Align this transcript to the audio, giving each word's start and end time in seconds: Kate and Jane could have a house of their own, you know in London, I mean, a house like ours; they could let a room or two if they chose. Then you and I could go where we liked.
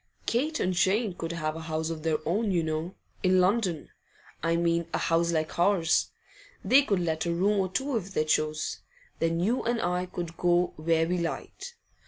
Kate 0.25 0.59
and 0.59 0.73
Jane 0.73 1.13
could 1.13 1.31
have 1.31 1.55
a 1.55 1.59
house 1.61 1.91
of 1.91 2.01
their 2.01 2.17
own, 2.27 2.49
you 2.49 2.63
know 2.63 2.95
in 3.21 3.39
London, 3.39 3.91
I 4.41 4.55
mean, 4.55 4.87
a 4.95 4.97
house 4.97 5.31
like 5.31 5.59
ours; 5.59 6.09
they 6.65 6.81
could 6.81 6.99
let 7.01 7.27
a 7.27 7.31
room 7.31 7.59
or 7.59 7.69
two 7.69 7.95
if 7.97 8.11
they 8.15 8.25
chose. 8.25 8.79
Then 9.19 9.39
you 9.39 9.61
and 9.61 9.79
I 9.79 10.07
could 10.07 10.37
go 10.37 10.73
where 10.75 11.07
we 11.07 11.19
liked. 11.19 11.75